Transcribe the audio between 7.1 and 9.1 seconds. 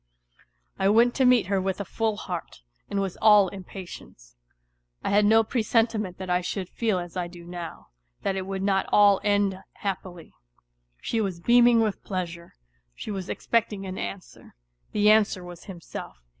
I do now, that it would not